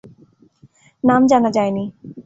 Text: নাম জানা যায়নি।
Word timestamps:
নাম 1.03 1.21
জানা 1.27 1.49
যায়নি। 1.51 1.83